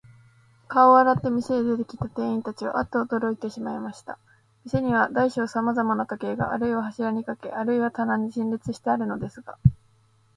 [0.67, 4.17] 顔を洗って、店へ出てきた店員たちは、アッとおどろいてしまいました。
[4.65, 9.59] 店には大小さまざまの時計が、あるいは柱にかけ、あるいは棚に陳列してあるのですが、